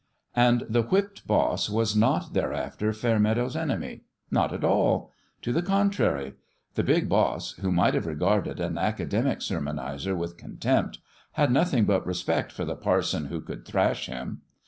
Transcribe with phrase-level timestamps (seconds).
[0.35, 4.01] And the whipped boss was not thereafter Fair meadow's enemy.
[4.31, 5.11] Not at all!
[5.43, 6.33] To the contrary:
[6.73, 10.97] the big boss, who might have regarded an aca demic sermonizer with contempt,
[11.33, 14.41] had nothing but respect for the parson who could thrash him.